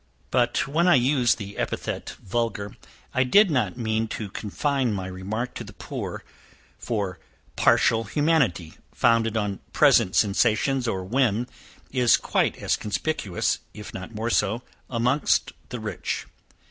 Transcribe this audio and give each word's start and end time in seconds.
But, 0.31 0.65
when 0.67 0.87
I 0.87 0.95
used 0.95 1.37
the 1.37 1.59
epithet 1.59 2.15
vulgar, 2.23 2.75
I 3.13 3.23
did 3.23 3.51
not 3.51 3.77
mean 3.77 4.07
to 4.07 4.31
confine 4.31 4.93
my 4.95 5.05
remark 5.05 5.53
to 5.53 5.63
the 5.63 5.73
poor, 5.73 6.23
for 6.79 7.19
partial 7.55 8.05
humanity, 8.05 8.73
founded 8.91 9.37
on 9.37 9.59
present 9.73 10.15
sensations 10.15 10.87
or 10.87 11.03
whim, 11.03 11.45
is 11.91 12.17
quite 12.17 12.55
as 12.57 12.77
conspicuous, 12.77 13.59
if 13.75 13.93
not 13.93 14.15
more 14.15 14.31
so, 14.31 14.63
amongst 14.89 15.51
the 15.69 15.79
rich. 15.79 16.25